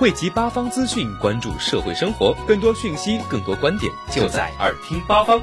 [0.00, 5.38] 汇集八方资讯，关注社会生活，更多讯息，更多观点，就在耳听八方。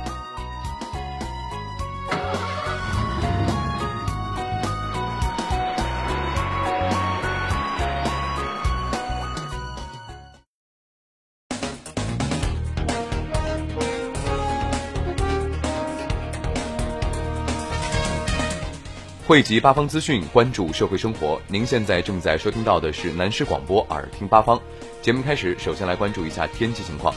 [19.27, 21.41] 汇集八方资讯，关注社会生活。
[21.49, 24.57] 您现在正在收听到的是南师广播耳听八方
[25.01, 25.21] 节目。
[25.21, 27.13] 开始，首先来关注一下天气情况。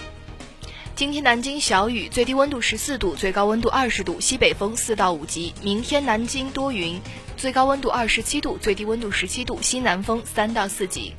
[0.97, 5.55] 今天南京小雨，最低温度十四度，最高温度二十度，西北风四到五级。
[5.63, 7.01] 明天南京多云，
[7.37, 11.15] 最高温度二十七度，最低温度十七度，西南风三到四级。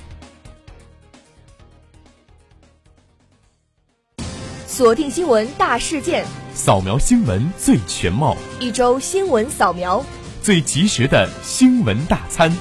[4.68, 10.04] 锁定新闻大事件，扫描新闻最全貌，一周新闻扫描。
[10.42, 12.52] 最及时的新闻大餐。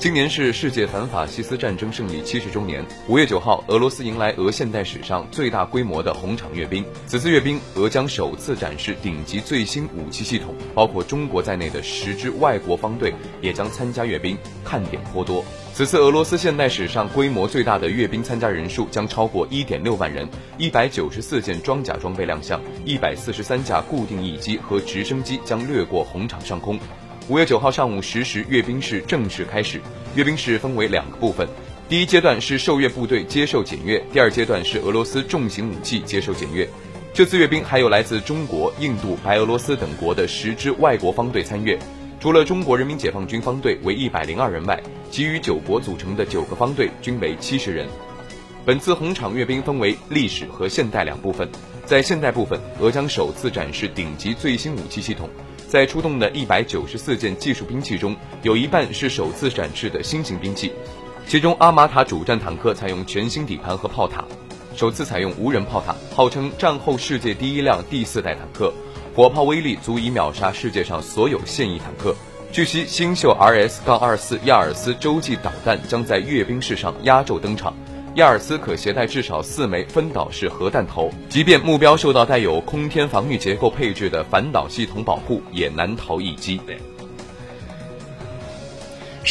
[0.00, 2.82] 今年是世界反法西斯战争胜利七十周年。
[3.06, 6.82] 五月九号，俄罗斯迎来俄现代史上最大规模的红场阅兵。
[7.06, 13.12] 此次阅兵，俄将首次展示顶级最新武器系统，包括中国在内的十支外国方队
[13.42, 15.44] 也将参加阅兵，看点颇多。
[15.74, 26.80] 此次俄罗斯现代史上规模最大的阅兵参加人数将超过一点六万人，一百九十四件装甲装备亮相，一百四十三架固定翼机和直升机将掠过红场上空。
[27.30, 29.80] 五月九号上午十时，阅兵式正式开始。
[30.16, 31.48] 阅兵式分为两个部分，
[31.88, 36.68] 第一阶段是受阅部队接受检阅，第二阶段是俄罗斯重型武器接受检阅。
[37.14, 41.78] 这次阅兵还有来自中国、印度、白俄罗斯等国的十支外国方队参阅。
[42.18, 44.82] 除了中国人民解放军方队为一百零二人外，
[45.12, 47.86] 其余九国组成的九个方队均为七十人。
[48.64, 51.48] 本次红场阅兵分为历史和现代两部分。
[51.86, 55.30] 在现代部分，俄将首次展示顶级最新武器系统。
[55.70, 60.72] 在出动的一百九十四件技术兵器中，有一半是首次展示的新型兵器。
[61.28, 64.24] 其中，阿玛塔主战坦克采用全新底盘和炮塔，
[64.74, 68.74] 首次采用无人炮塔，号称战后世界第一辆第四代坦克。
[69.14, 72.16] 火炮威力足以秒杀世界上所有现役坦克。
[72.50, 77.72] 据悉，新秀 RS- 杠二四亚尔斯洲际导弹将在阅兵式上压轴登场。
[78.20, 86.60] 亚尔斯可携带至少四枚分导式核弹头，即便目标受到带有空天防御结构配置的反导系统保护，也难逃一击。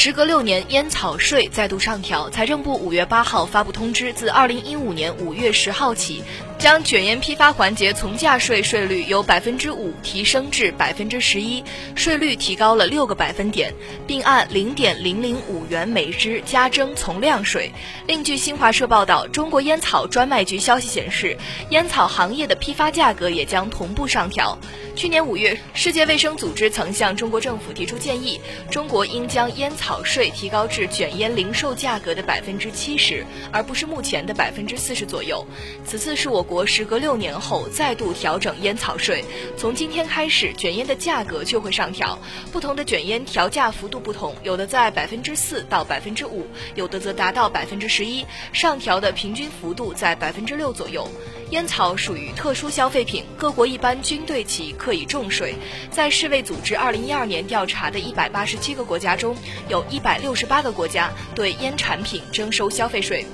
[0.02, 2.30] 时隔六年，烟草税再度上调。
[2.30, 6.24] 财政部五月八号发布通知，自二零一五年五月十号起。
[6.58, 11.64] 将卷烟批发环节从价税税率由百分之五提升至百分之十一，
[11.96, 13.74] 税率提高了六个百分点，
[14.06, 17.72] 并按零点零零五元每支加征从量税。
[18.08, 21.38] 另据新华社报道，中国烟草专卖局消息显示，
[21.70, 24.58] 烟草行业的批发价格也将同步上调。
[24.98, 28.40] 去年五月，世界卫生组织曾向中国政府提出建议，
[28.70, 35.44] 中国应将烟草草税提高至卷烟零售价格的百分之七十，而不是目前的百分之四十左右。
[35.83, 36.44] 此次是我。
[36.44, 39.23] 国时隔六年后再度调整烟草税，
[39.57, 42.17] 从今天开始，卷烟的价格就会上调。
[42.51, 46.45] 不同的卷烟调价幅度不同，有的在百分之四到百分之五，
[46.75, 51.07] 有的则达到百分之十一，上调的平均幅度在百分之六左右。
[51.52, 55.56] 烟草属于特殊消费品，各国一般均对其课以重税。
[55.90, 59.36] 在世卫组织二零一二年调查的一百八十七个国家中，
[59.68, 63.26] 有一百六十八个国家对烟产品征收消费税。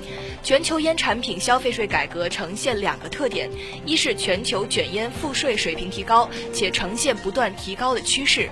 [0.42, 3.50] 全球烟产品消费税改革呈现两个特点：
[3.86, 8.44] 一是全球卷烟赋税水平提高，且呈现不断提高的趋势；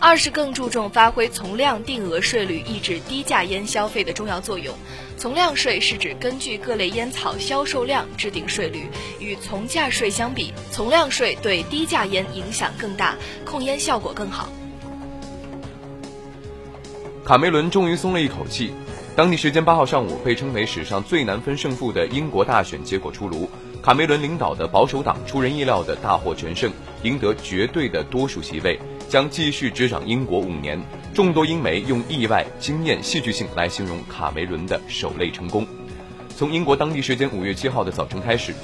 [0.00, 4.74] 二是更注重发挥从量定额税率抑制低价烟消费的重要作用。
[5.16, 8.88] 从量税是指根据各类烟草销售量制定税率，
[9.18, 14.48] 与从价税相比，从量税对低价烟影响更大，控烟效果更好。
[17.24, 18.72] 卡梅伦终于松了一口气。
[19.16, 23.50] 当地时间八号上午，被称为史上最难分胜负的英国大选结果出炉，
[23.82, 28.78] 卡梅伦领导的保守党出人意料的大获全胜，赢得绝对的多数席位，
[29.08, 30.80] 将继续执掌英国五年。
[31.14, 35.66] 众多英媒用意外、惊艳、戏剧性来形容卡梅伦的首类成功。
[36.36, 38.54] 从英国当地时间五月七号的早晨开始。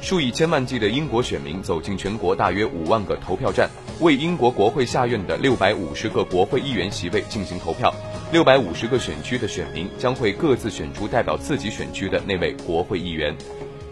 [0.00, 3.68] 数以千万计的英国选民走进全国大约五万个投票站，
[3.98, 7.92] 为英国国会下院的六百五十个国会议员席位进行投票。
[8.30, 13.34] 六百五十个选区的选民将会各自选出代表自己选区的那位国会议员。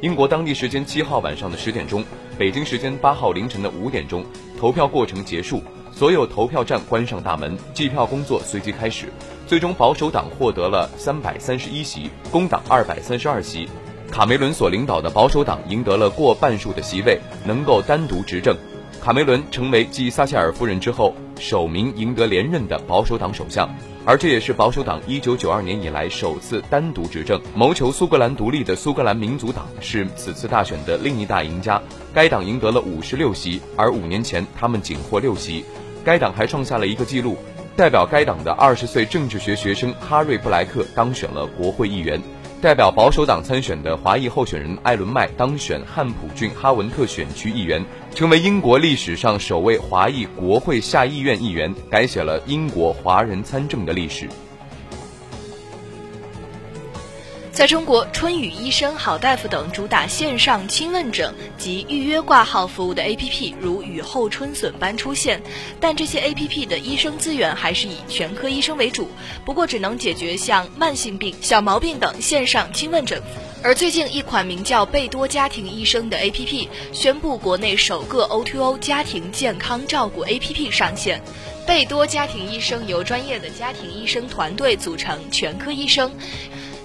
[0.00, 2.04] 英国当地时间七号晚上的十点钟，
[2.38, 4.24] 北京时间八号凌晨的五点钟，
[4.56, 5.60] 投票过程结束，
[5.96, 9.06] 所有投票站关上大门，计票工作随即开始。
[9.46, 13.66] 最终，保守党获得了三百三十一席，工党二百三十二席。
[14.10, 18.54] 卡梅伦所领导的保守党赢得了过半数的席位，能够单独执政。
[19.02, 23.66] 卡梅伦成为继撒切尔夫人之后首名赢得连任的保守党首相，
[24.04, 27.40] 而这也是保守党1992年以来首次单独执政。
[27.54, 31.80] 谋求苏格兰独立的苏格兰民族党是此次大选的另一大赢家，
[32.12, 35.64] 该党赢得了56席，而五年前他们仅获六席。
[36.06, 37.36] 该党还创下了一个纪录，
[37.76, 42.22] 代表该党的二十岁政治学学生哈瑞·布莱克当选了国会议员。
[42.62, 54.28] 代表保守党参选的华裔候选人艾伦麦当选汉普郡哈文特选区议员，成为英国历史上首位华裔国会下议院议员，改写了英国华人参政的历史。
[57.56, 65.40] 在中国，春雨医生、好大夫等主打线上亲问诊及预约挂号服务的 APP 如雨后春笋般出现，
[65.80, 69.08] 但这些 APP 的医生资源还是以全科医生为主，
[69.42, 73.22] 不过只能解决像慢性病、小毛病等线上亲问诊。
[73.62, 81.22] 而最近，一款名叫贝多家庭医生的 APP 宣布，国内首个 O2O 家庭健康照顾 APP 上线。
[81.66, 86.12] 贝多家庭医生由专业的家庭医生团队组成，全科医生。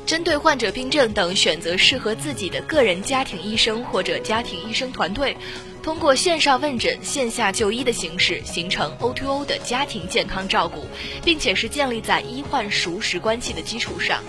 [0.05, 5.37] 针对患者病症等，选择适合自己的个人家庭医生或者家庭医生团队，
[5.81, 10.85] 通过线上问诊、线下就医的形式，形成 O2O 的家庭健康照顾，
[11.23, 14.21] 并且是建立在医患熟识关系的基础上。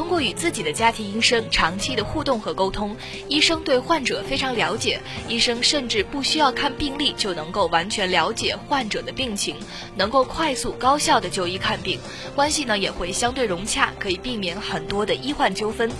[0.00, 2.96] 通过与自己的家庭医生长期的互动和沟通，
[3.28, 4.98] 医生对患者非常了解，
[5.28, 9.56] 医生甚至不需要看病历就能够完全了解患者的病情，
[9.96, 12.00] 能够快速高效的就医看病，
[12.34, 15.90] 关系呢也会相对融洽，可以避免很多的医患纠纷。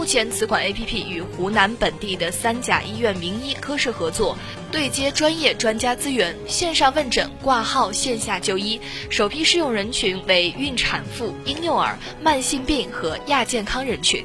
[0.00, 4.34] 目前，此款 APP 与湖南本地的三甲医院名医科室合作，
[4.72, 8.80] 对接专业专家资源，线上问诊、挂号、线下就医。
[9.10, 14.24] 首批适用人群为孕产妇、婴幼儿、慢性病和亚健康人群。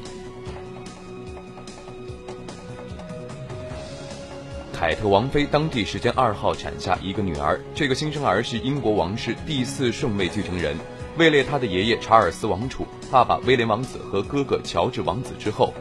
[4.72, 10.74] 凯特王妃当地时间二号产下一个女儿，这个新生儿是英国王室第四顺位继承人。
[11.18, 15.72] 位列他的爷爷查尔斯王储、爸爸威廉王子和哥哥乔治王子之后，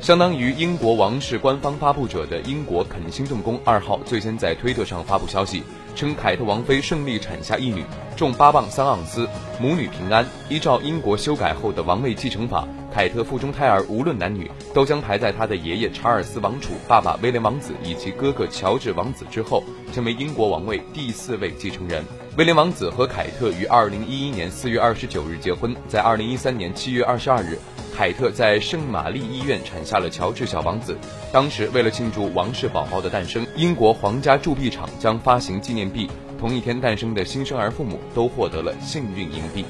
[0.00, 5.62] 相当于英国王室官方发布者的英国肯辛顿宫二号最先在推特上发布消息，
[5.94, 7.84] 称凯特王妃顺利产下一女，
[8.16, 9.28] 重八磅三盎司，
[9.60, 10.26] 母女平安。
[10.48, 22.04] 依照英国修改后的王位继承法，凯特腹中胎儿无论男女，都将排在他的爷爷查尔斯王储、爸爸威廉王子以及哥哥乔治王子之后，成为英国王位第四位继承人。
[22.36, 27.58] 威廉王子和凯特于二零一一年四月二十九日结婚，在二零一三年七月二十二日，
[27.96, 30.94] 凯特在圣玛丽医院产下了乔治小王子。
[31.32, 36.10] 当时为了庆祝王室宝宝的诞生，英国皇家铸币厂将发行纪念币。
[36.38, 39.64] 同一天诞生的新生儿父母都获得了幸运银币。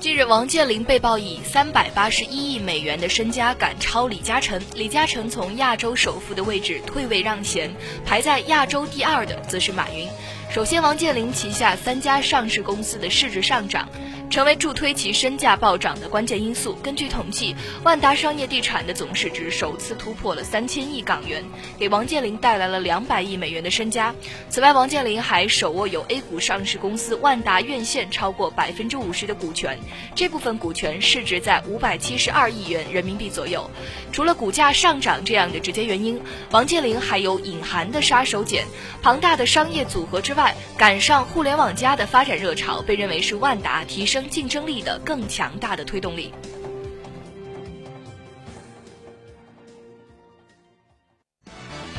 [0.00, 4.62] 近日，王健林被曝以三百八十一亿美元的身家赶超李嘉诚。
[4.74, 7.74] 李嘉诚从亚洲首富的位置退位让贤，
[8.06, 10.08] 排在亚洲第二的则是马云。
[10.52, 13.88] 首先，王健林旗下三家上市公司的市值上涨。
[14.30, 16.74] 成为助推其身价暴涨的关键因素。
[16.82, 21.42] 根据统计，万达商业地产的总市值首次突破了三千亿港元，
[21.78, 24.14] 给王健林带来了两百亿美元的身家。
[24.50, 29.78] 此外，王健林还手握有 A 股上市公司万达院线超过百分之五十的股权，
[30.14, 33.70] 这部分股权市值在五百七十二亿元人民币左右。
[34.12, 36.20] 除了股价上涨这样的直接原因，
[36.50, 38.62] 王健林还有隐含的杀手锏。
[39.00, 44.17] 庞大的商业组合之外，赶上互联网加的发展热潮，被认为是万达提升。
[44.28, 46.32] 竞争力的更强大的推动力。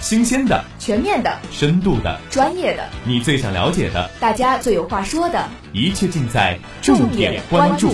[0.01, 7.93] 新鲜的、全面的、深度的、专业的，你最想了解的，大家最有话说的，一切尽在重点关注。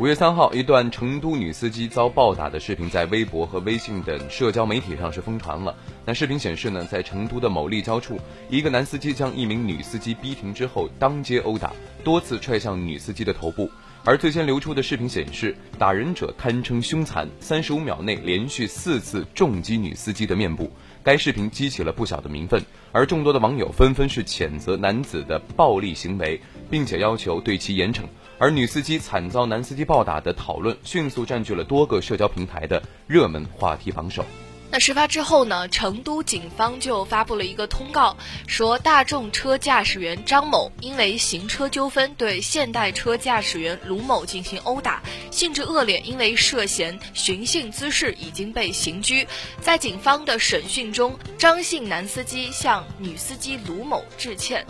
[0.00, 5.74] 五月三号，一段成都女司机遭暴打的视频在微博和微信等社交媒体上是疯传了。
[6.04, 8.16] 那视频显示呢，在成都的某立交处，
[8.48, 11.72] 一个男司机将一名女司机逼停之后，当街殴打，
[12.04, 13.68] 多次踹向女司机的头部。
[14.04, 20.70] 而最先流出的视频显示，打人者堪称凶残，三十五秒内连续四次重击女司机的面部。
[21.02, 22.62] 该视频激起了不小的民愤，
[22.92, 26.40] 而众多的网友纷纷是谴责男子的暴力行为，
[26.70, 28.02] 并且要求对其严惩。
[28.38, 34.24] 而女司机惨遭男司机暴打的讨论，迅速占据了多个社交平台的热门话题榜首。
[34.70, 35.66] 那事发之后呢？
[35.68, 38.16] 成都警方就发布了一个通告，
[38.46, 49.26] 说大众车驾驶员张某因为行车纠纷对现代车驾驶员卢某进行殴打，性质恶劣，因为涉嫌寻衅滋事已经被刑拘。
[49.62, 54.66] 在警方的审讯中，张姓男司机向女司机卢某致歉。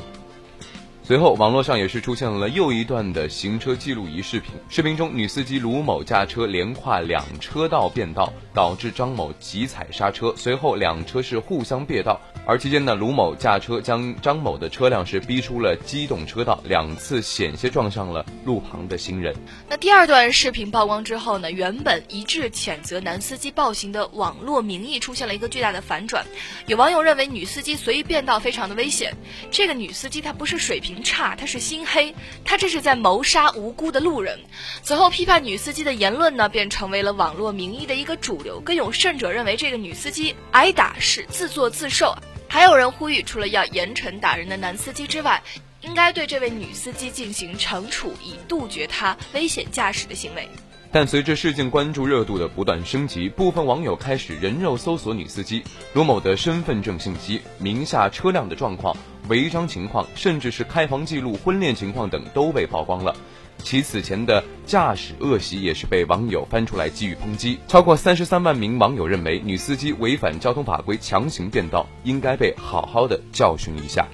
[1.09, 4.53] 随后，网络上也是出现了又一段的行车记录仪视频。
[4.69, 12.21] 视频中，女司机卢某驾车连跨两车道变道，导致张某急踩刹车，随后两车是互相别道。
[12.45, 19.35] 而期间呢，卢某驾车将张某的车辆是逼出了机动车道，两次险些撞上了路旁的行人。
[19.67, 26.27] 那第二段视频曝光之后呢，原本一致谴责男司机暴行的网络民意出现了一个巨大的反转。
[26.67, 29.17] 有网友认为女司机随意变道非常的危险，
[29.50, 30.98] 这个女司机她不是水平。
[31.02, 32.14] 差，他是心黑，
[32.45, 34.40] 他这是在谋杀无辜的路人。
[34.83, 38.61] 此后，批判女司机的言论呢，便成为了网络民意的一个主流。
[38.61, 42.14] 更有甚者认为，这个女司机挨打是自作自受。
[42.49, 45.43] 还有人呼吁，除了要严惩打人的男司机之外，
[45.81, 50.49] 应该对这位女司机进行惩处，以杜绝她危险驾驶的行为。
[50.90, 58.97] 但随着事件关注热度的不断升级，部分网友开始人肉搜索女司机卢某的身份证信息、名下车辆的状况、
[59.28, 63.14] 违章情况，甚至是开房记录、婚恋情况等都被曝光了。
[63.61, 67.59] 其此前的驾驶恶习也是被网友翻出来给予抨击。
[67.66, 74.07] 超过三十三万名网友认为，女司机违反交通法规强行变道，应该被好好的教训一下。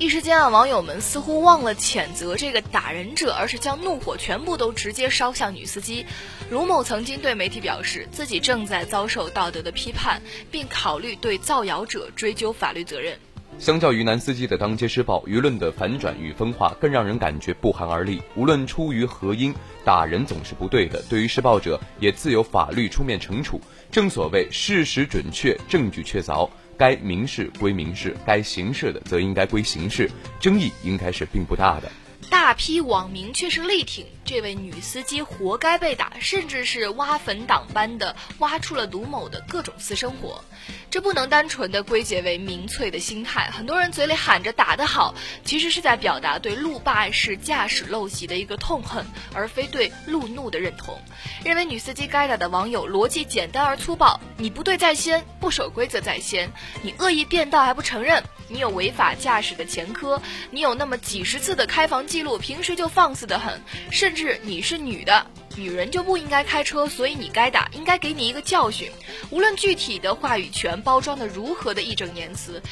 [0.00, 6.04] 一时间啊，网友们似乎忘了谴责这个打人者，而是将怒火全部都直接烧向女司机。
[6.50, 10.20] 卢某曾经对媒体表示，自己正在遭受道德的批判，
[10.50, 13.16] 并考虑对造谣者追究法律责任。
[13.60, 18.20] 相较于男司机的当街施暴，舆论的反转与分化更让人感觉不寒而栗。
[18.34, 21.00] 无论出于何因，打人总是不对的。
[21.08, 23.60] 对于施暴者，也自有法律出面惩处。
[23.92, 26.50] 正所谓事实准确，证据确凿。
[26.76, 31.90] 该民事归民事，该刑事的则应该归刑事，争议应该是并不大的。
[32.30, 40.42] 大批网民却是力挺这位女司机，活该被打，甚至是挖坟党般的挖出了卢某的各种私生活。
[40.90, 43.50] 这不能单纯的归结为民粹的心态。
[43.50, 45.14] 很多人嘴里喊着打得好，
[45.44, 49.04] 其实是在表达对路霸式驾驶陋习的一个痛恨，
[49.34, 50.98] 而非对路怒的认同。
[51.44, 56.50] 认为女司机该打的网友逻辑简单而粗暴：你不对在先，不守规则在先，
[56.82, 58.22] 你恶意变道还不承认。
[58.46, 68.90] 你有违法驾驶的前科，你有那么几十次的开房记录，平时就放肆的很，甚至你是女的，女人就不应该开车，所以你该打，应该给你一个教训。
[69.30, 72.62] 无论具体的话语权包装的如何的义正言辞，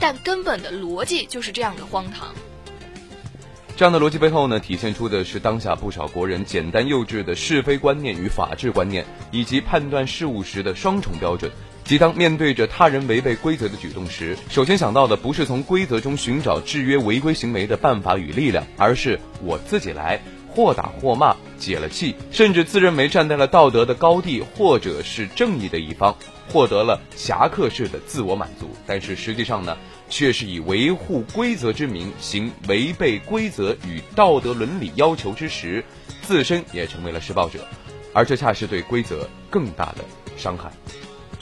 [0.00, 2.34] 但根本的逻辑就是这样的荒唐。
[3.76, 11.50] 这样的逻辑背后呢，体现出的是当下不少国人简单幼稚的是非观念与法治观念，以及判断事物时的双重标准。
[11.82, 20.22] 即当面对着他人违背规则的举动时，首先想到的不是从规则中寻找制约违规行为的办法与力量，而是我自己来，
[20.54, 26.16] 或打或骂，解了气，甚至自认为站在了道德的高地或者是正义的一方，
[26.48, 28.70] 获得了侠客式的自我满足。
[28.86, 29.76] 但是实际上呢，
[30.08, 35.84] 却是以维护规则之名行违背规则与道德伦理要求之时，
[36.22, 37.66] 自身也成为了施暴者，
[38.12, 40.04] 而这恰是对规则更大的
[40.36, 40.70] 伤害。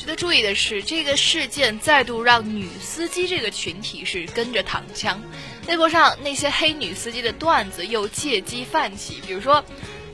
[0.02, 5.22] 值得注意的是，这个事件再度让女司机这个群体是跟着躺枪。
[5.68, 9.64] 微博上那些黑女司机的段子又借机泛起，比如说，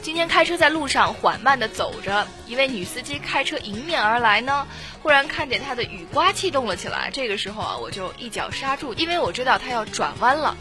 [0.02, 4.66] 今天开车在路上缓慢的走着，一位女司机开车迎面而来呢，
[5.02, 10.54] 忽然看见她的雨刮器动了起来，这个时候啊，我就一脚刹住，因为我知道她要转弯了。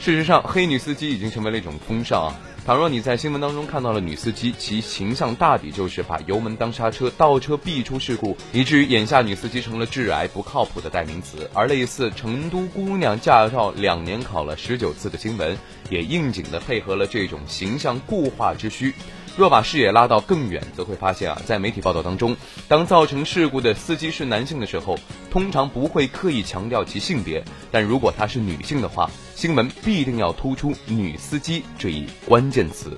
[0.00, 2.34] 事实上，黑女司机已经成为了一种风尚啊。
[2.66, 11.50] 倘若你在新闻当中看到了女司机，其形象大抵就是把油门当刹车，倒车必出事故，以至于眼下女司机成了致癌不靠谱的代名词。
[11.52, 15.58] 而类似成都姑娘驾照两年考了十九次的新闻，
[15.90, 18.94] 也应景的配合了这种形象固化之需。
[19.36, 22.34] 若把视野拉到更远，则会发现啊，在媒体报道当中，
[22.66, 24.96] 当造成事故的司机是男性的时候，
[25.34, 32.96] 通常不会刻意强调其性别；但如果她是女性的话，新闻必定要突出“女司机”这一关键词。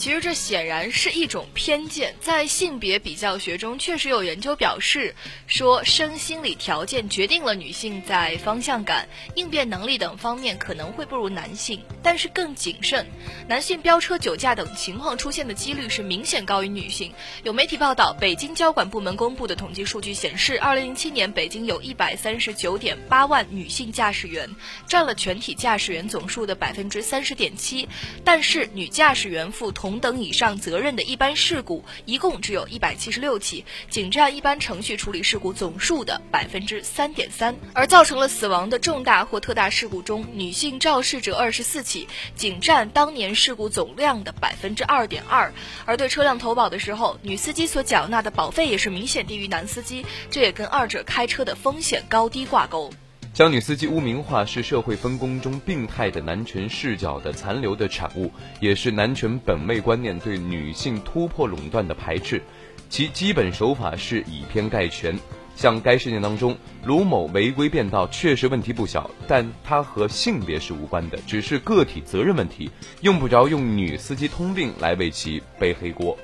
[0.00, 2.14] 其实这显然是一种偏见。
[2.22, 5.14] 在性别比较学中，确实有研究表示，
[5.46, 13.06] 说生心理条件决定了女性在方向感、应变能力等方面可能会不如男性，但是更谨慎。
[13.46, 17.12] 男性飙车、酒驾等情况出现的几率是明显高于女性。
[17.42, 24.48] 有媒体报道，北京交管部门公布的统计数据显示，二零零七年北京有一百三十九点八万女性驾驶员，
[24.86, 27.86] 占了全体驾驶员总数的百分之三十点七。
[28.24, 37.56] 但是女驾驶员负同同等以上责任的一般事故一共只有一百七十六起，仅占一般程序处理事故总数的百分之三点三。
[37.72, 42.06] 而造成了死亡的重大或特大事故中，女性肇事者二十四起，
[42.36, 45.52] 仅占当年事故总量的百分之二点二。
[45.86, 52.92] 而对车辆投保的时候，女司机所缴纳的保费也是明显低于男司机，这也跟二者开车的风险高低挂钩。
[53.40, 58.30] 将女司机污名化是社会分工中病态的男权视角的残留的产物，
[58.60, 62.42] 也是男权本位观念对女性突破垄断的排斥。
[62.90, 65.18] 其基本手法是以偏概全。
[65.56, 66.54] 像该事件当中，
[66.84, 72.70] 卢某违规变道确实问题不小，但他和性别是无关的，只是个体责任问题，
[73.00, 76.14] 用不着用女司机通病来为其背黑锅。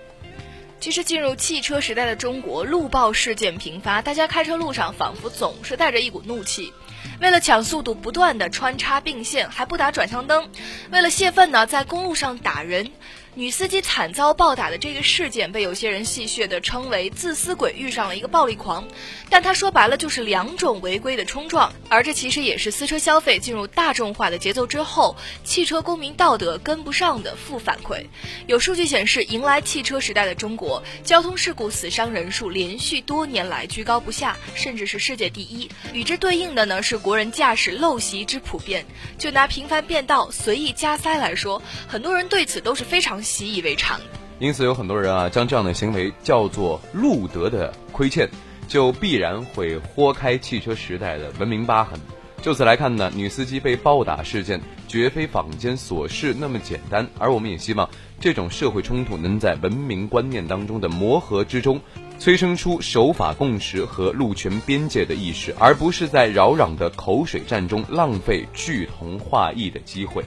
[0.79, 6.75] 其实进入汽车时代的中国，路暴事件频发，大家开车路上仿佛总是带着一股怒气。
[7.21, 10.45] 为了抢速度，不断的穿插并线，还不打转向灯；
[10.91, 12.91] 为了泄愤呢，在公路上打人。
[13.39, 18.89] 女司机惨遭暴打的这个事件，被有些人戏谑地称为“自私鬼遇上了一个暴力狂”，
[19.29, 25.15] 但他说白了就是两种违规的冲撞，而这其实也是私车消费进入大众化的节奏之后，
[25.45, 28.07] 汽车公民道德跟不上的负反馈。
[28.47, 35.71] 有数据显示，迎来汽车时代的中国，交通事故死伤人数连续多年来居高不下，甚至是世界第一。
[35.93, 38.87] 与之对应的呢，是国人驾驶陋习之普遍。
[39.19, 43.23] 就拿频繁变道、随意加塞来说，很多人对此都是非常。
[43.27, 44.01] 习以为常，
[44.39, 48.31] 因此有很多人啊，将这样的行为叫做路德的亏欠，
[48.69, 51.99] 就必然会豁开汽车时代的文明疤痕。
[52.41, 57.91] 就此来看呢，女司机被暴打事件绝非坊间琐事那么简单，而我们也希望
[58.21, 61.81] 这种社会冲突能在文明观念当中的磨合之中，
[62.21, 70.25] 催生出守法共识和路权边界的意识，而不是在扰攘的口水战中浪费聚同化异的机会。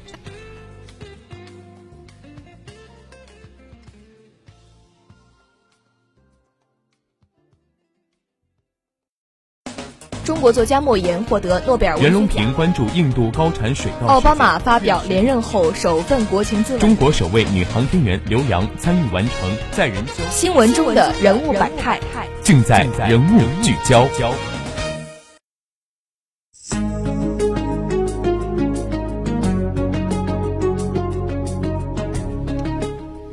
[10.29, 12.11] 中国作家莫言获得诺贝尔文学奖。
[12.11, 14.05] 袁隆平关注印度高产水稻。
[14.05, 16.79] 奥巴马发表连任后首份国情咨文。
[16.79, 20.05] 中国首位女航天员刘洋参与完成载人。
[20.29, 21.99] 新闻中的人物百态，
[22.43, 24.07] 尽在人物聚焦。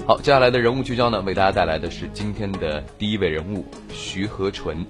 [0.07, 4.87] 好，接下来的人物聚焦呢，为大家带来的是今天的第一位人物徐和纯。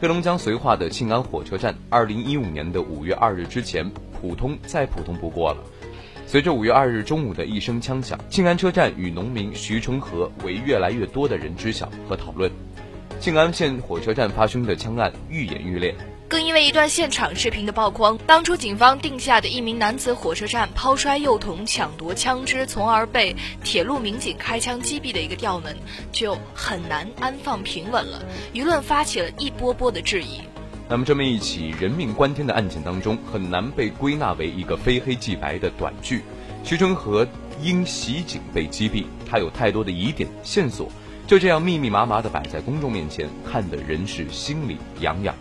[0.00, 3.86] 黑龙江绥化的庆安火车站，二零一五年的五月二日之前，
[4.18, 5.58] 普通再普通不过了。
[6.26, 12.50] 随着五月二日中午的一声枪响，庆安车站与农民徐春和为越来越多的人知晓和讨论。
[13.20, 15.94] 庆安县火车站发生的枪案愈演愈烈。
[16.30, 25.76] 更因为一段现场视频的曝光，当初警方定下的一名男子火车站抛摔幼童、抢夺枪支，从而被铁路民警开枪击毙的一个调门，
[26.12, 28.24] 就很难安放平稳了。
[28.54, 30.40] 舆论发起了一波波的质疑。
[30.88, 36.22] 那么，这么一起人命关天的案件当中，很难被归纳为一个非黑即白的短剧。
[36.62, 37.26] 徐春和
[37.60, 40.88] 因袭警被击毙，他有太多的疑点线索，
[41.26, 45.34] 就这样密密麻麻的摆在公众面前，看的人是心里痒痒。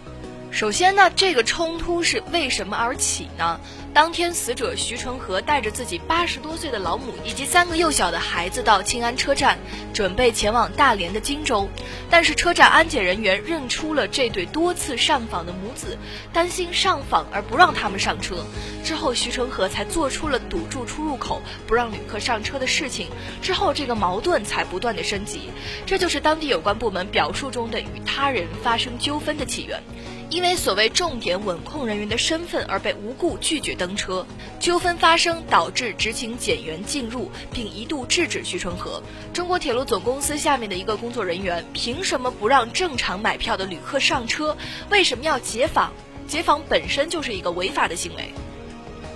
[0.52, 3.60] 首先呢，这个冲突是为什么而起呢？
[3.94, 9.60] 当天，死者徐纯和带着自己八十多岁的老母以及三个幼小的孩子到庆安车站，
[9.94, 11.70] 准备前往大连的荆州。
[12.10, 15.98] 但是车站安检人员认出了这对多次上访的母子，
[16.34, 18.44] 担心上访而不让他们上车。
[18.84, 23.08] 之后，徐纯和才做出了堵住出入口、不让旅客上车的事情。
[23.42, 25.52] 之后，这个矛盾才不断的升级。
[25.86, 29.82] 这就是当地有关部门表述中的与他人发生纠纷的起源。
[30.30, 34.24] 因为所谓重点稳控人员的身份而被无故拒绝登车，
[34.60, 39.02] 纠纷发生导致执勤检员进入并一度制止徐春和。
[39.34, 44.56] 中国铁路总公司下面的一个工作人员凭什么不让正常买票的旅客上车？
[44.92, 45.92] 为什么要解访？
[46.28, 48.32] 解访本身就是一个违法的行为。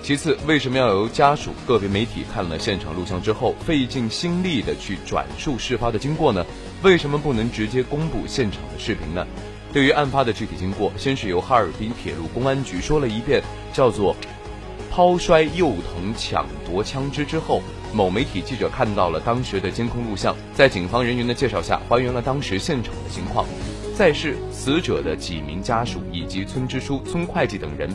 [0.02, 6.44] 其次，为什么要由家属、个别媒体看了现场录像之后费尽心力的去转述事发的经过呢？
[6.82, 9.26] 为什么不能直接公布现场的视频呢？
[9.74, 13.42] 对于案发的具体经过，先是由哈尔滨铁路公安局说了一遍，
[13.74, 14.16] 叫做
[14.92, 17.60] “抛摔幼童、抢夺枪支”之后，
[17.92, 23.48] 某媒体记者看到了当时的监控录像，在警方人员的介绍下，还原了当时现场的情况。
[23.96, 27.90] 再是死者的几名家属以及村支书、村会计等人，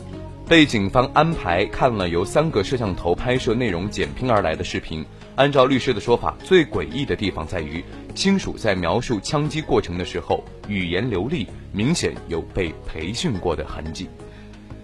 [0.47, 5.05] 被警方安排看了由三个摄像头拍摄内容剪拼而来的视频。
[5.39, 7.81] 按照律师的说法，最诡异的地方在于，
[8.13, 14.09] 亲属在描述枪击过程的时候，语言流利，明显有被培训过的痕迹。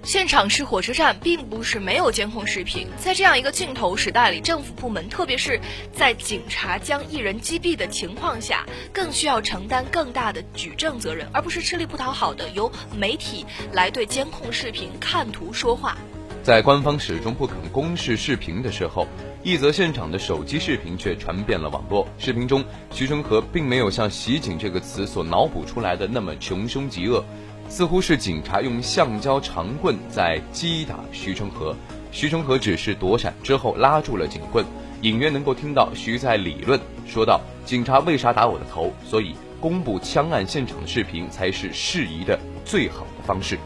[0.02, 2.88] 现场是火车站，并不是没有监控视频。
[2.98, 5.60] 在这样一个镜头时代里，政府部门，特别是
[5.92, 15.98] 在警察将一人击毙的情况下，更需要承担更大的举证责任，而不是吃力不讨好的由媒体来对监控视频看图说话。
[16.44, 19.06] 在官方始终不肯公示视频的时候。
[19.46, 22.08] 一则现场的手机视频却传遍了网络。
[22.18, 27.24] 视频中，徐春和并没有像“袭警”这个词所脑补出来的那么穷凶极恶，
[27.70, 31.76] 似乎是警察用橡胶长棍在击打徐成河，
[32.12, 34.66] 徐成河只是躲闪之后拉住了警棍，
[35.04, 38.92] 隐约能够听到徐在理论，说道：“警察为啥打我的头？
[39.06, 43.60] 所以公布枪案现场的视频才是适宜的最好的方式。”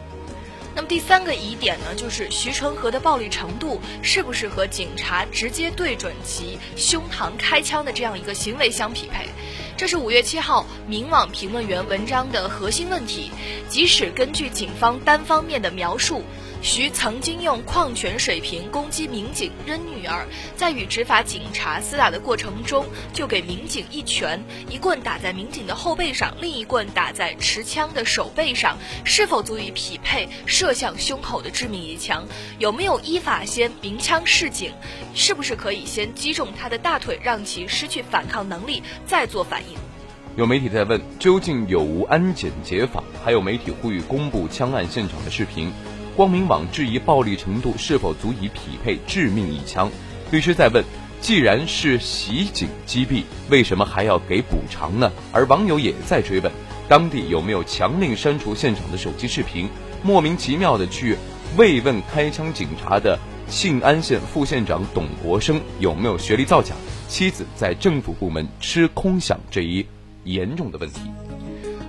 [0.74, 9.28] 那么第三个疑点呢，就是徐成和的暴力程度是不是和警察直接对准其胸膛开枪的这样一个行为相匹配？
[9.76, 13.30] 这是五月七号明网评论员文章的核心问题。
[13.68, 16.22] 即使根据警方单方面的描述。
[16.62, 32.26] 徐曾经用矿泉水瓶攻击民警、扔女儿，在与执法警察厮打的过程中，就给民警一拳，一棍打在民警的后背上，另一棍打在持枪的手背上，是否足以匹配射向胸口的致命一枪？
[32.58, 34.70] 有没有依法先鸣枪示警？
[35.14, 39.78] 是不是可以先击中他的大腿，让其失去反抗能力，再做反应？
[40.36, 43.02] 有媒体在问，究竟有无安检解法？
[43.24, 45.72] 还有媒体呼吁公布枪案现场的视频。
[46.20, 49.90] 光明网质疑暴力程度是否足以匹配致命一枪，
[50.30, 50.84] 律师在问：
[51.18, 55.10] 既然是袭警击毙，为什么还要给补偿呢？
[55.32, 56.52] 而网友也在追问：
[56.90, 59.66] 当地有没有强令删除现场的手机视频？
[60.02, 61.16] 莫名其妙的去
[61.56, 66.74] 慰问开枪警察的信安县副县长董国生有没有学历造假？
[67.08, 69.86] 妻子在政府部门吃空饷这一
[70.24, 71.00] 严重的问题。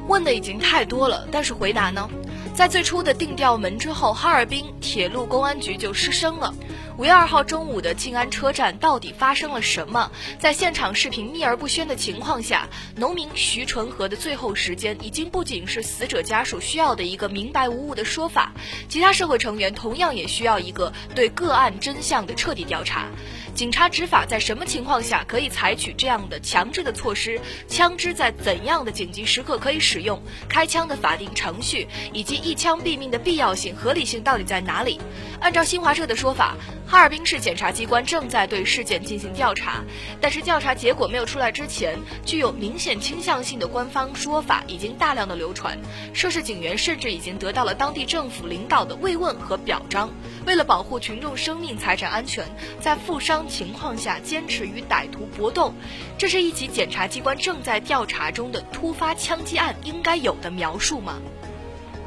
[0.08, 2.10] 问的已经太多了，但是回答呢？
[2.54, 6.54] 在最初的定调门之后，哈尔滨铁路公安局就失声了。
[7.02, 10.12] 五月二号中午的静安车站到底发生了什么？
[10.38, 18.54] 在现场视频秘而不宣的情况下，农民徐纯和的最后时间已经不仅是死者家属需要的一个明白无误的说法，
[18.88, 23.08] 其他社会成员同样也需要一个对个案真相的彻底调查。
[23.56, 27.42] 警察执法在什么情况下可以采取这样的强制的措施？
[27.68, 30.22] 枪支在怎样的紧急时刻可以使用？
[30.48, 35.02] 开枪的法定程序以及一枪毙命的必要性、合理性到底在哪里？
[35.40, 36.56] 按照新华社的说法，
[36.92, 39.82] 哈尔滨市检察机关正在对事件进行调查，
[40.20, 45.80] 但是调查结果没有出来之前，具有明显倾向性的官方说法已经大量的流传。
[46.14, 50.10] 涉事警员甚至已经得到了当地政府领导的慰问和表彰。
[50.46, 52.46] 为了保护群众生命财产安全，
[52.82, 55.74] 在负伤情况下坚持与歹徒搏斗，
[56.18, 61.22] 这是一起检察机关正在调查中的突发枪击案应该有的描述吗？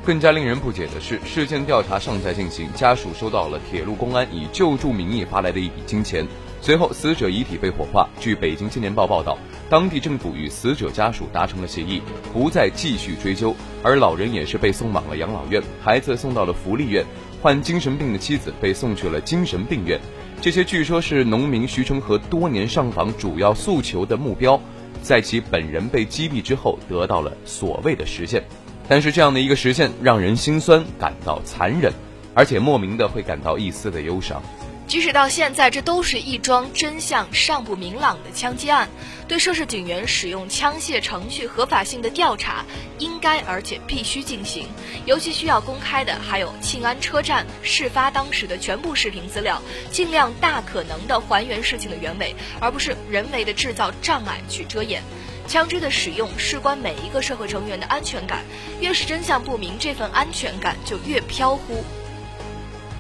[0.05, 6.27] 更加令人不解的是，事件调查尚在进行，家属收到了铁路公安以救助名义发来的一笔金钱。
[6.61, 8.07] 随后，死者遗体被火化。
[8.21, 9.39] 据《北京青年报》报道，
[9.71, 12.03] 当地政府与死者家属达成了协议，
[12.35, 17.03] 不再继续追究，而老人也是被送往了养老院，孩子送到了福利院。
[17.41, 19.99] 患精神病的妻子被送去了精神病院，
[20.41, 24.61] 这些据说是农民徐成河多年上访主要诉求的目标，
[25.03, 28.43] 在其本人被击毙之后得到了所谓的实现。
[28.89, 31.93] 但是这样的一个实现让人心酸，感到残忍，
[32.35, 34.43] 而且莫名的会感到一丝的忧伤。
[34.87, 38.87] 即使到现在，这都是一桩真相尚不明朗的枪击案。
[39.27, 42.63] 对涉事警员使用枪械程序合法性的调查，
[42.99, 44.67] 应该而且必须进行。
[45.07, 55.03] 尤其需要公开的，还有庆安车站事发当时的全部视频资料，尽量大可能的还原事情的原委，而不是人为的制造障碍去遮掩。
[55.47, 58.43] 枪支的使用事关每一个社会成员的安全感，
[58.81, 61.85] 越是真相不明，这份安全感就越飘忽。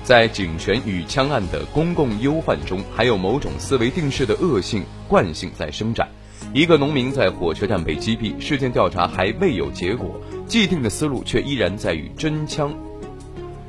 [0.02, 6.06] 在警权与枪案的公共忧患中，还有某种思维定式的恶性惯性在生长。
[6.52, 12.72] 一个农民在火车站被击毙，事件调查还未有结果，既定的思路却依然在与真枪，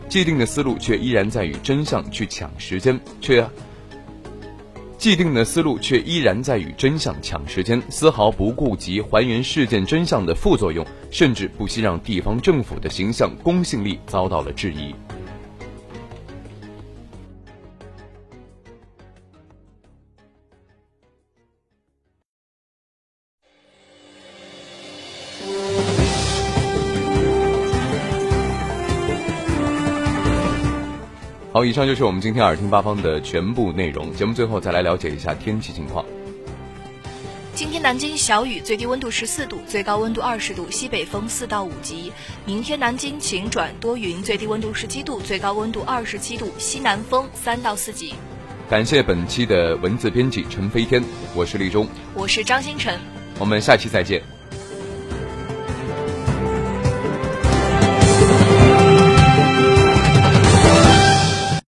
[0.10, 3.50] 既定的思路却依然在与真相去抢时间，却
[5.06, 14.96] 既定的思路却依然在与真相抢时间，丝毫不顾及还原事件真相的副作用，甚至不惜让地方政府的形象公信力遭到了质疑。
[31.56, 34.14] 好，以上就是我们今天耳听八方的全部内容。
[34.14, 36.06] 节目最后再来了解一下天气情况。
[37.54, 42.12] 今天南京小雨，最低温度十四度，最高温度二十度，西北风四到五级。
[42.46, 48.16] 明天南京晴转多云，最低温度十七度，最高温度二十七度，西南风三到四级。
[48.70, 51.02] 感谢本期的文字编辑陈飞天，
[51.34, 53.00] 我是立中，我是张星辰，
[53.40, 54.35] 我们下期再见。